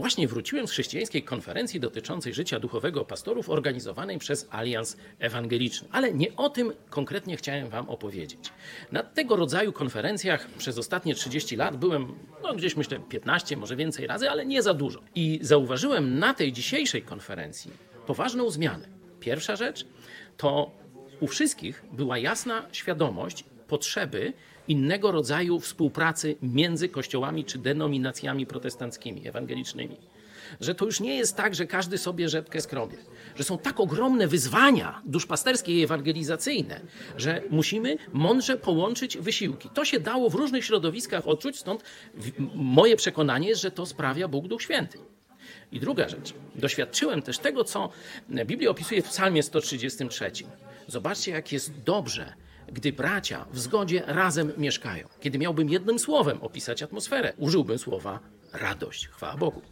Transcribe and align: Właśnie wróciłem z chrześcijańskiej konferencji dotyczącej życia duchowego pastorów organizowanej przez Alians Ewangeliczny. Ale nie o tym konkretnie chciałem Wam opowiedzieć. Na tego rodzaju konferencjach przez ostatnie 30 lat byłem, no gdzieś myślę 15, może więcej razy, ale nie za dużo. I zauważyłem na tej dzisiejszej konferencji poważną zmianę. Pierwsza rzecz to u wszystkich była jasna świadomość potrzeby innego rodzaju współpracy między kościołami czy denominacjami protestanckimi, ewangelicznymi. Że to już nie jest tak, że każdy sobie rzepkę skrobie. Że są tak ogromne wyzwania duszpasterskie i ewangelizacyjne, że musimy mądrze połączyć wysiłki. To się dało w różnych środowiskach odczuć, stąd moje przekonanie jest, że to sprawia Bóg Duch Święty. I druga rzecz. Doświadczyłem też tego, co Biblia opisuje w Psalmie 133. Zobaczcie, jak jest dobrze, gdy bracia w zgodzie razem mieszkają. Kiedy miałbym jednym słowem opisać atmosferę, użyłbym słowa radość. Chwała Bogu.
Właśnie 0.00 0.28
wróciłem 0.28 0.68
z 0.68 0.70
chrześcijańskiej 0.70 1.22
konferencji 1.22 1.80
dotyczącej 1.80 2.34
życia 2.34 2.60
duchowego 2.60 3.04
pastorów 3.04 3.50
organizowanej 3.50 4.18
przez 4.18 4.48
Alians 4.50 4.96
Ewangeliczny. 5.18 5.88
Ale 5.92 6.14
nie 6.14 6.36
o 6.36 6.50
tym 6.50 6.72
konkretnie 6.90 7.36
chciałem 7.36 7.68
Wam 7.68 7.88
opowiedzieć. 7.88 8.40
Na 8.92 9.02
tego 9.02 9.36
rodzaju 9.36 9.72
konferencjach 9.72 10.50
przez 10.58 10.78
ostatnie 10.78 11.14
30 11.14 11.56
lat 11.56 11.76
byłem, 11.76 12.14
no 12.42 12.54
gdzieś 12.54 12.76
myślę 12.76 13.00
15, 13.08 13.56
może 13.56 13.76
więcej 13.76 14.06
razy, 14.06 14.30
ale 14.30 14.46
nie 14.46 14.62
za 14.62 14.74
dużo. 14.74 15.00
I 15.14 15.38
zauważyłem 15.42 16.18
na 16.18 16.34
tej 16.34 16.52
dzisiejszej 16.52 17.02
konferencji 17.02 17.70
poważną 18.06 18.50
zmianę. 18.50 18.88
Pierwsza 19.20 19.56
rzecz 19.56 19.86
to 20.36 20.70
u 21.20 21.26
wszystkich 21.26 21.84
była 21.92 22.18
jasna 22.18 22.66
świadomość 22.72 23.44
potrzeby 23.70 24.32
innego 24.68 25.12
rodzaju 25.12 25.60
współpracy 25.60 26.36
między 26.42 26.88
kościołami 26.88 27.44
czy 27.44 27.58
denominacjami 27.58 28.46
protestanckimi, 28.46 29.28
ewangelicznymi. 29.28 29.96
Że 30.60 30.74
to 30.74 30.84
już 30.84 31.00
nie 31.00 31.16
jest 31.16 31.36
tak, 31.36 31.54
że 31.54 31.66
każdy 31.66 31.98
sobie 31.98 32.28
rzepkę 32.28 32.60
skrobie. 32.60 32.96
Że 33.36 33.44
są 33.44 33.58
tak 33.58 33.80
ogromne 33.80 34.28
wyzwania 34.28 35.02
duszpasterskie 35.06 35.72
i 35.72 35.82
ewangelizacyjne, 35.82 36.80
że 37.16 37.42
musimy 37.50 37.96
mądrze 38.12 38.56
połączyć 38.56 39.18
wysiłki. 39.18 39.68
To 39.74 39.84
się 39.84 40.00
dało 40.00 40.30
w 40.30 40.34
różnych 40.34 40.64
środowiskach 40.64 41.28
odczuć, 41.28 41.58
stąd 41.58 41.84
moje 42.54 42.96
przekonanie 42.96 43.48
jest, 43.48 43.62
że 43.62 43.70
to 43.70 43.86
sprawia 43.86 44.28
Bóg 44.28 44.48
Duch 44.48 44.62
Święty. 44.62 44.98
I 45.72 45.80
druga 45.80 46.08
rzecz. 46.08 46.34
Doświadczyłem 46.54 47.22
też 47.22 47.38
tego, 47.38 47.64
co 47.64 47.88
Biblia 48.46 48.70
opisuje 48.70 49.02
w 49.02 49.08
Psalmie 49.08 49.42
133. 49.42 50.30
Zobaczcie, 50.86 51.30
jak 51.30 51.52
jest 51.52 51.82
dobrze, 51.82 52.32
gdy 52.72 52.92
bracia 52.92 53.46
w 53.52 53.58
zgodzie 53.58 54.02
razem 54.06 54.52
mieszkają. 54.56 55.08
Kiedy 55.20 55.38
miałbym 55.38 55.70
jednym 55.70 55.98
słowem 55.98 56.38
opisać 56.42 56.82
atmosferę, 56.82 57.32
użyłbym 57.38 57.78
słowa 57.78 58.20
radość. 58.52 59.08
Chwała 59.08 59.36
Bogu. 59.36 59.62